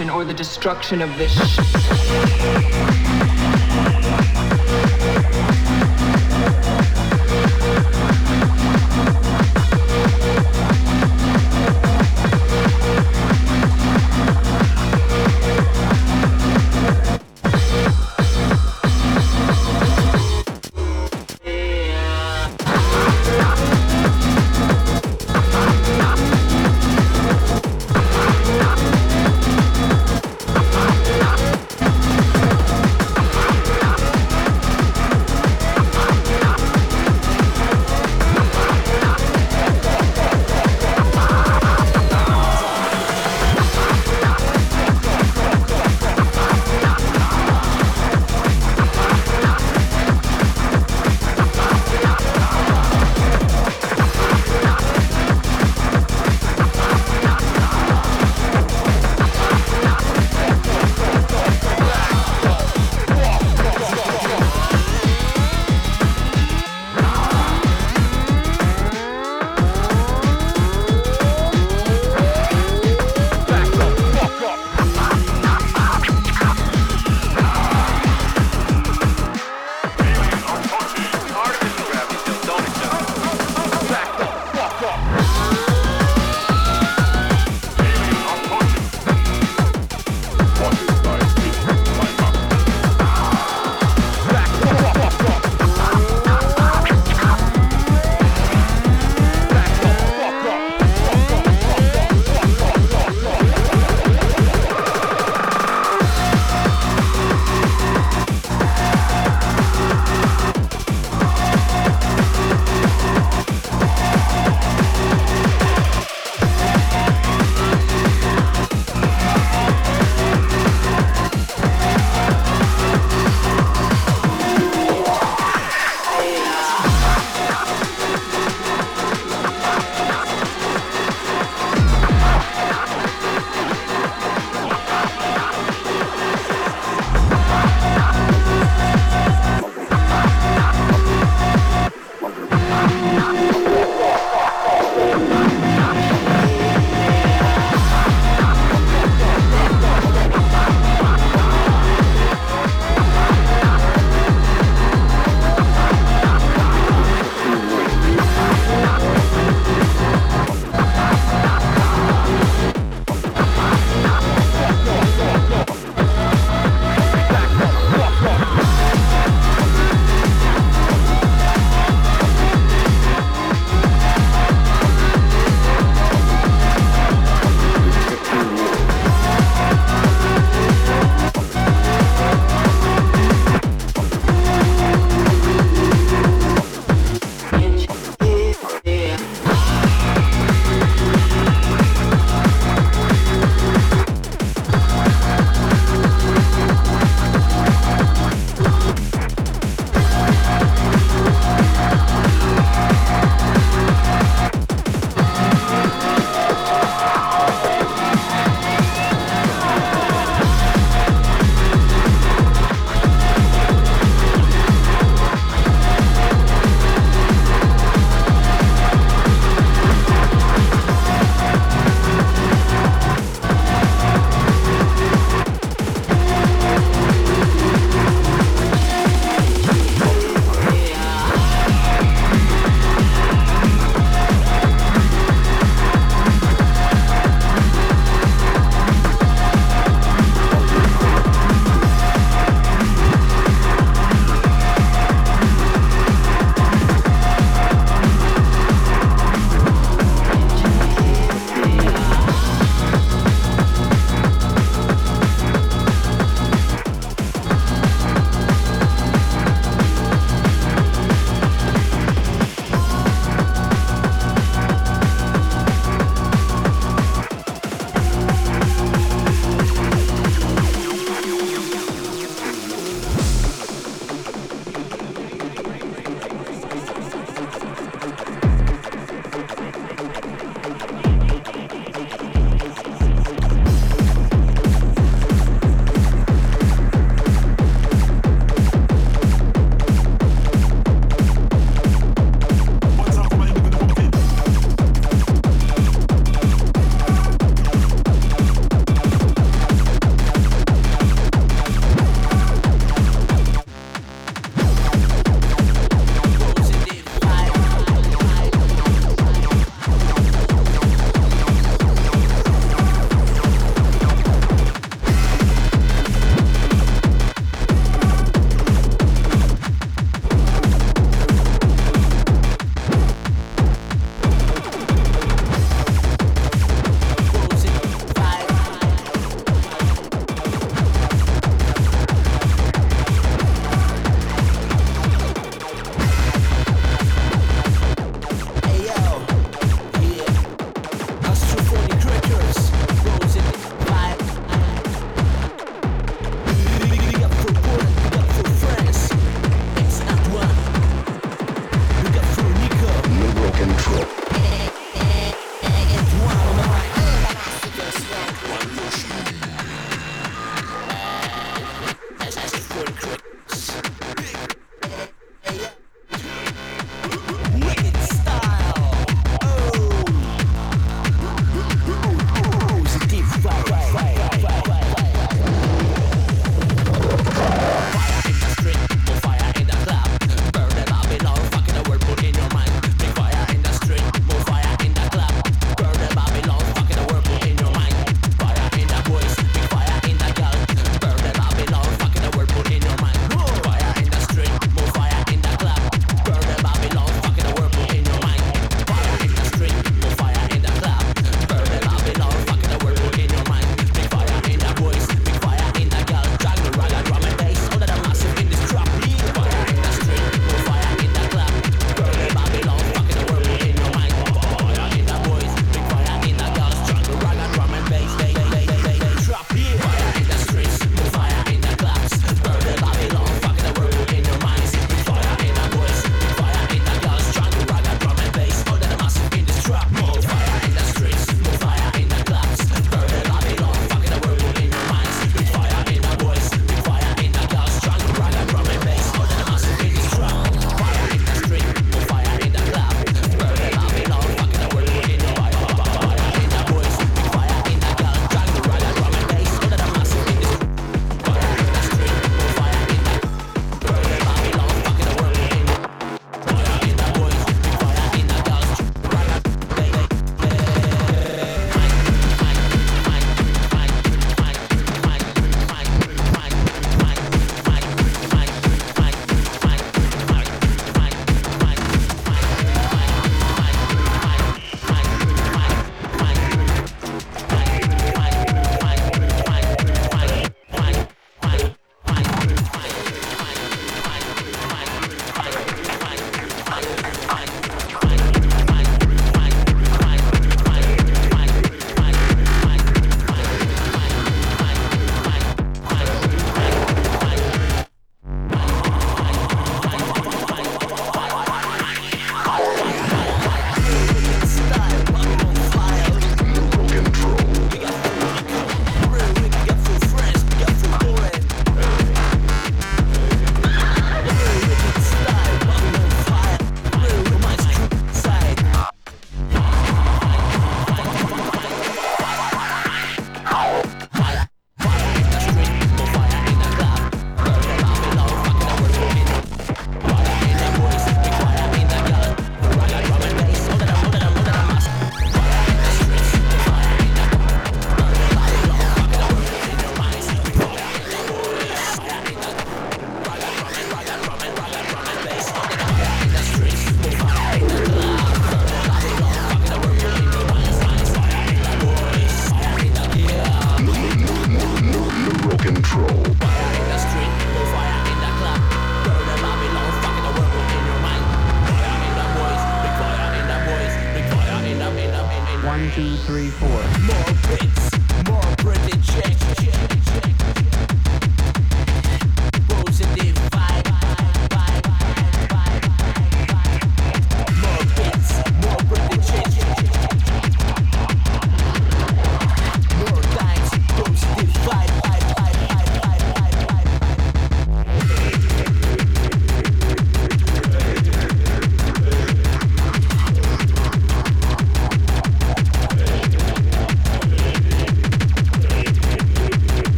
[0.00, 3.01] or the destruction of this.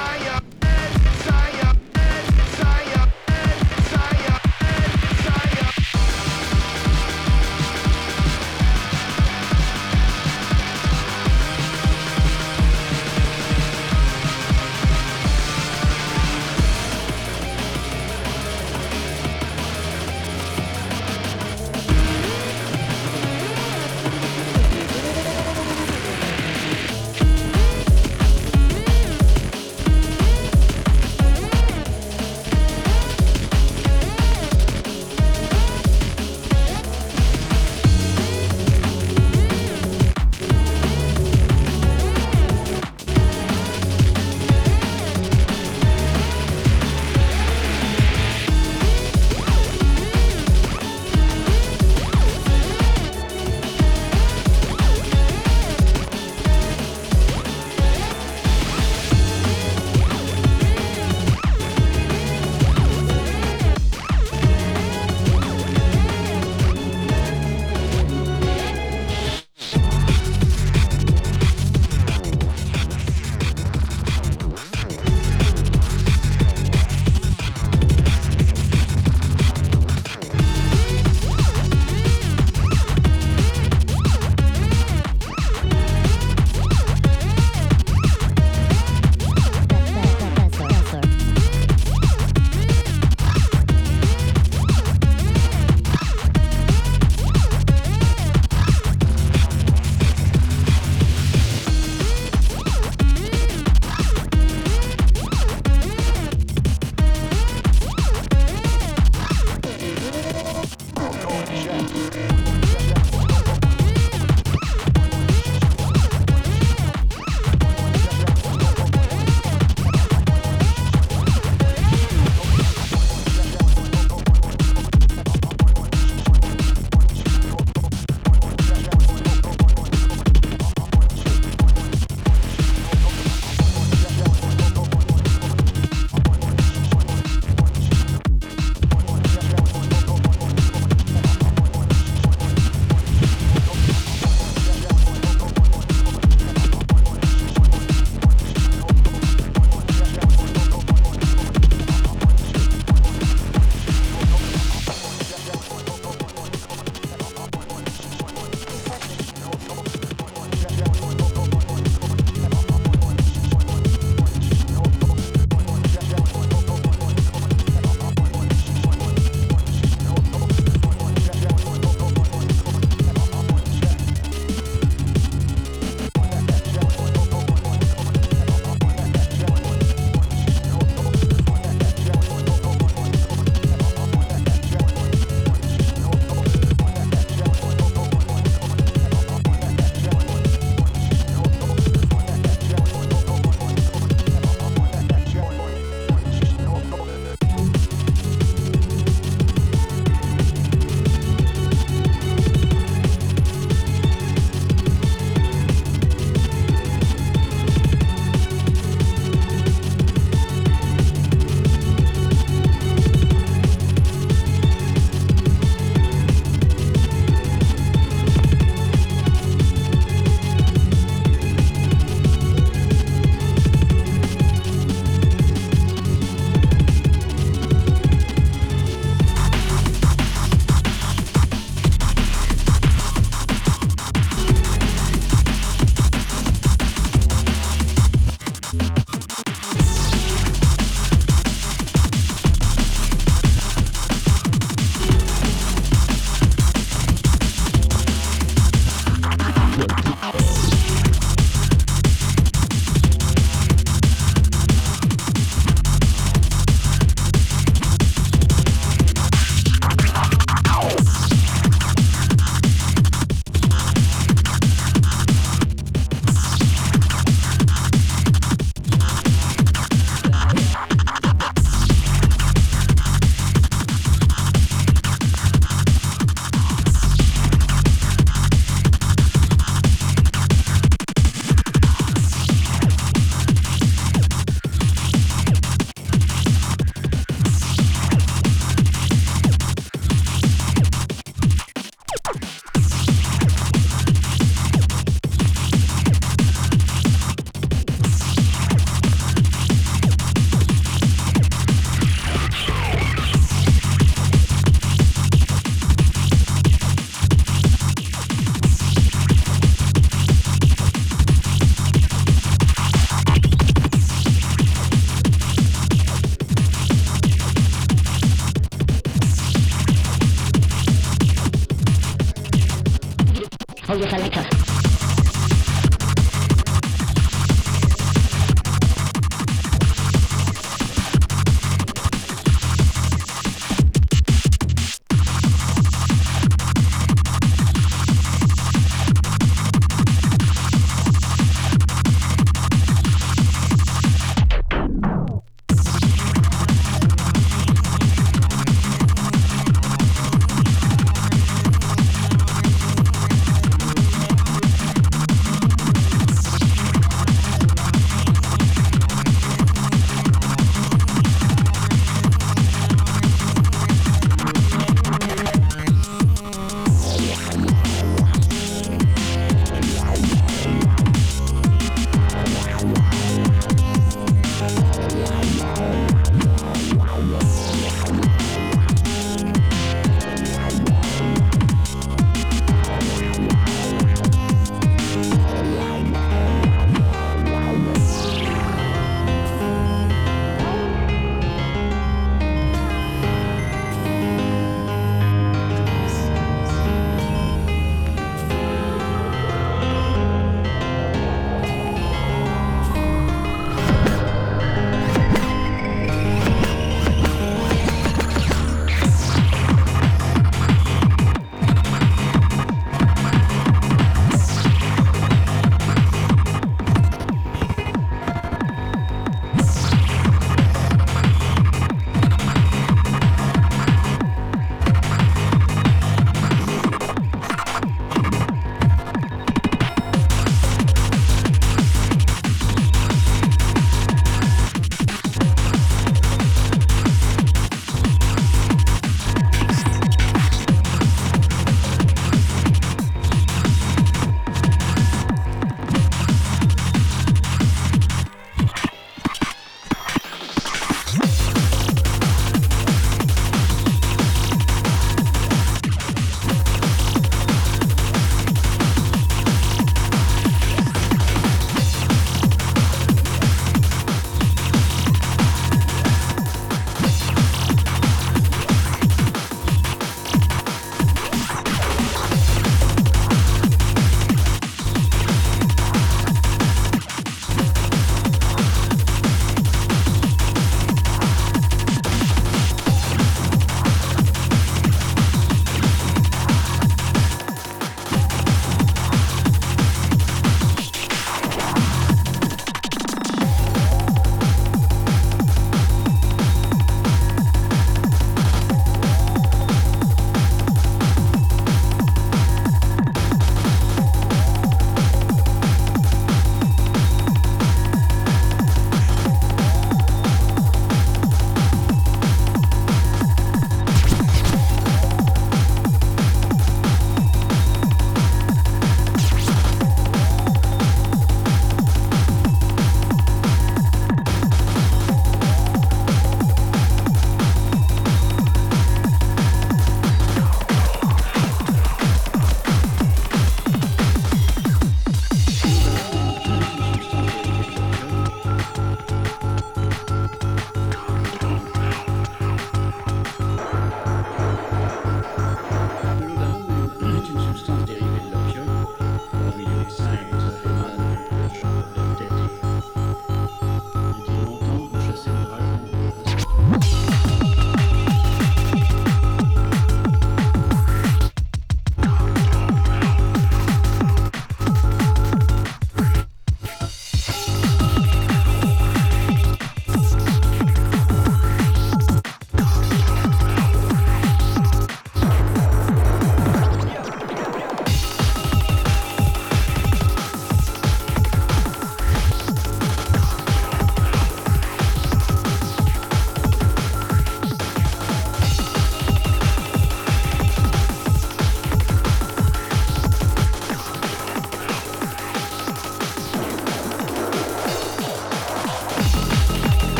[0.00, 0.39] Zion.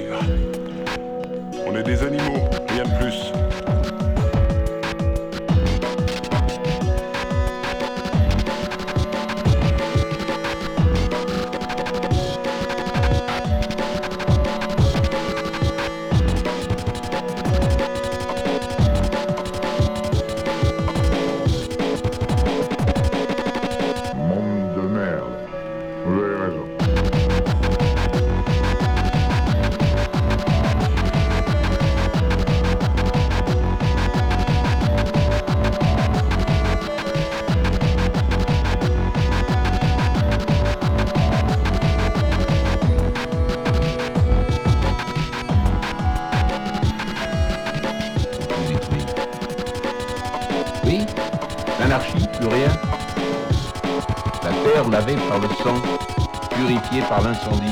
[0.00, 2.43] Par l'incendie.
[57.34, 57.63] console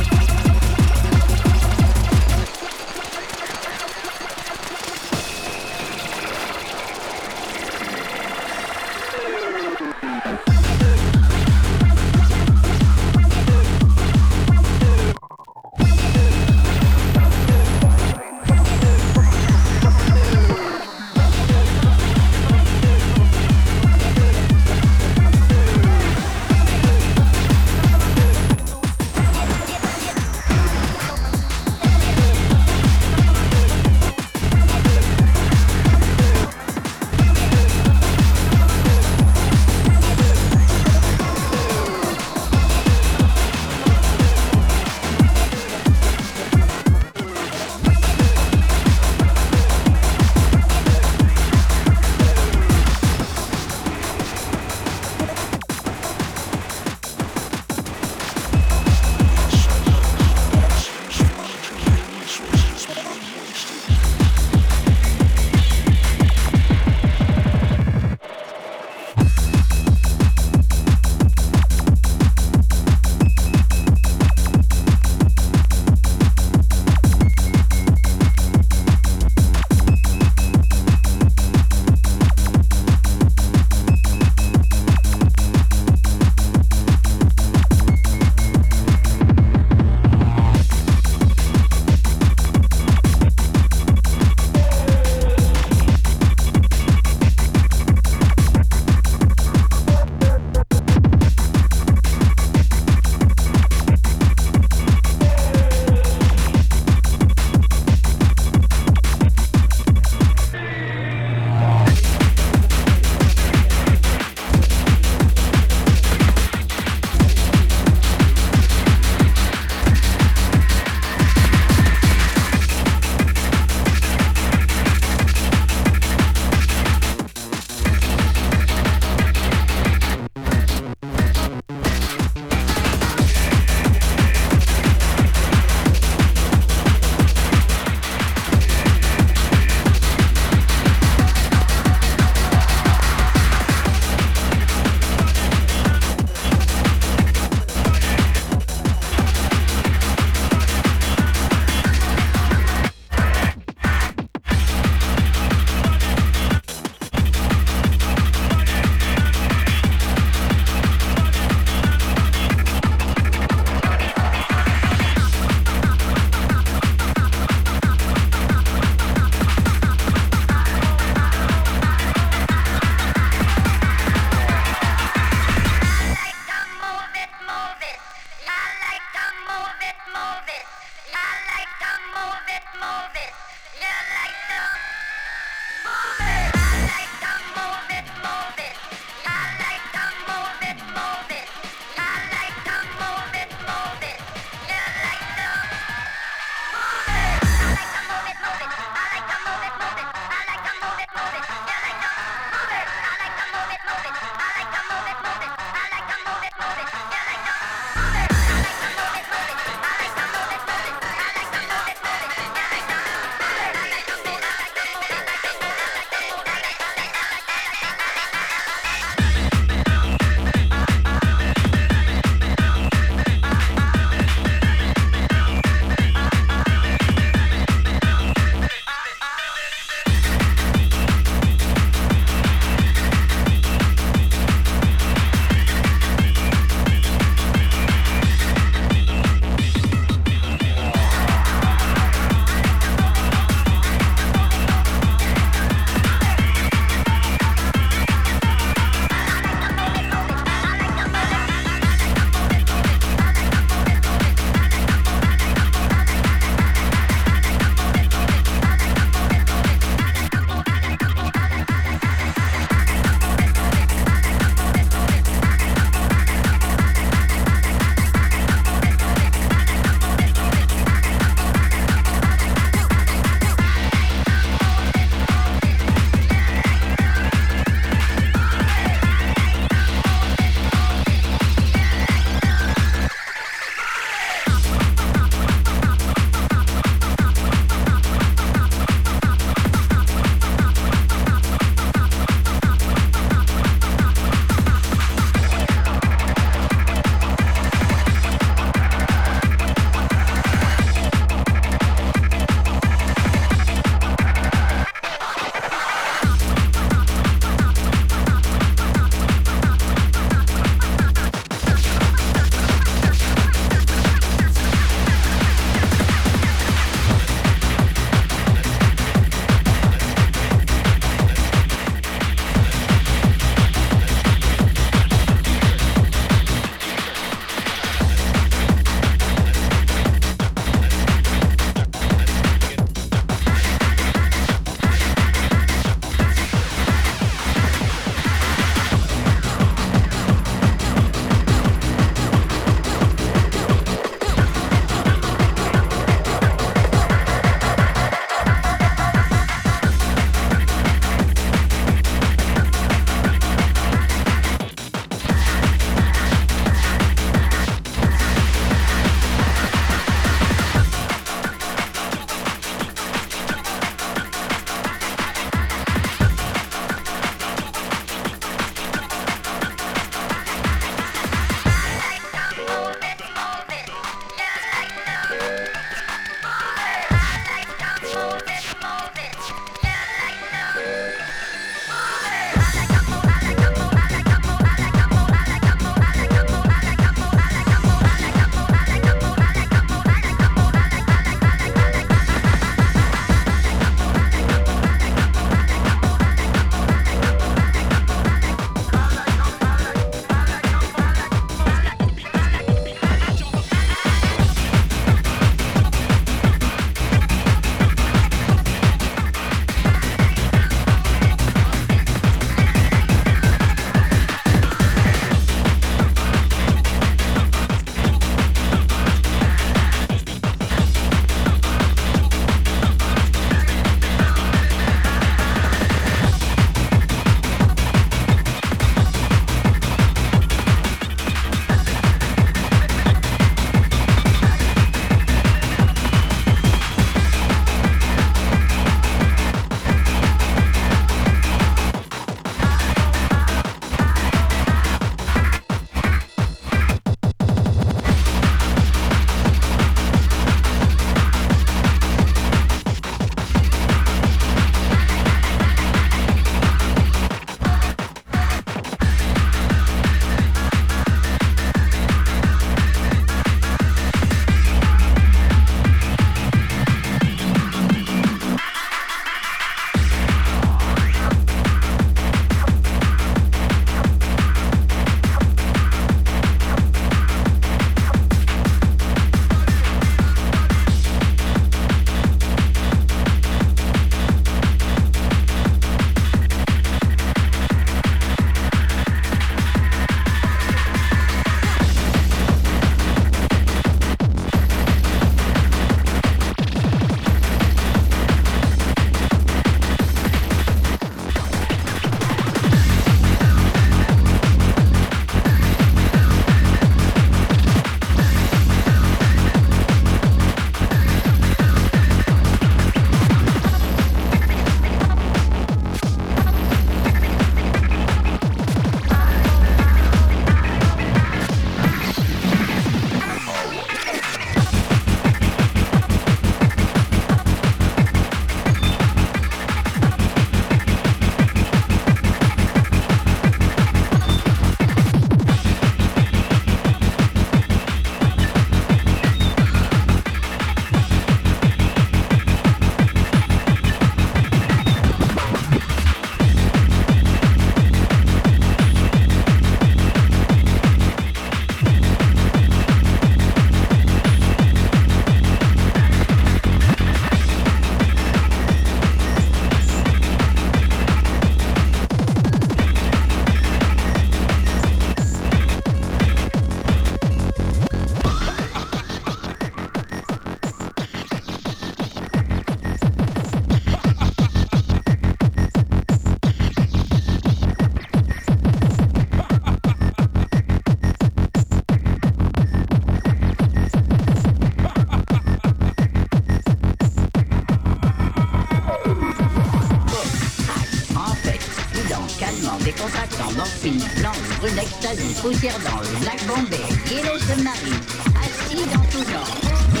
[592.41, 596.81] calmant, décontractant, morphine, blanche, brune, extasie, poussière d'ange, black bombay,
[597.13, 598.01] yellow submarine,
[598.41, 600.00] assis dans tout genre.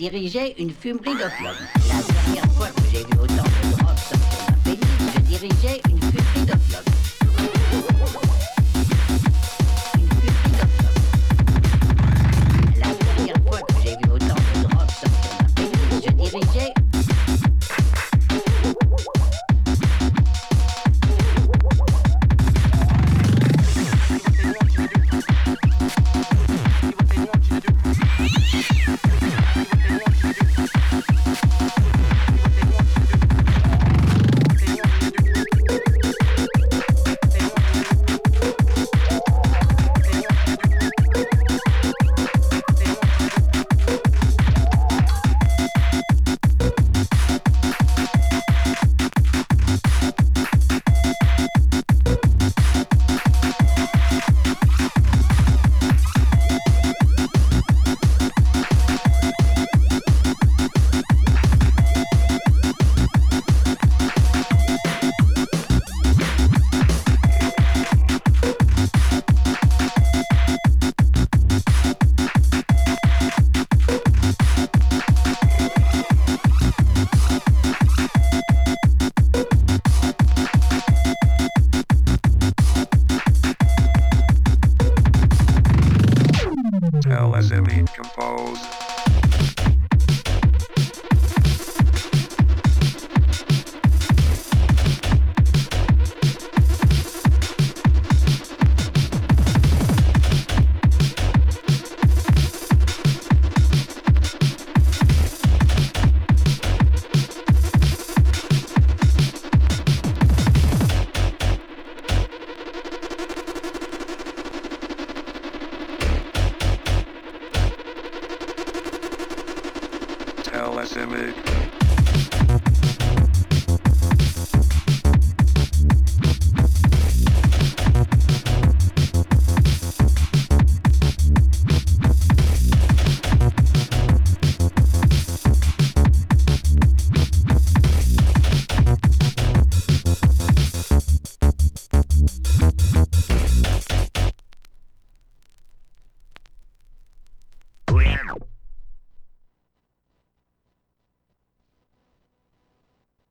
[0.00, 1.54] Dirigeais une fumerie d'opium.
[1.86, 3.90] La dernière fois que j'ai vu autant de drogue
[5.14, 5.79] je dirigeais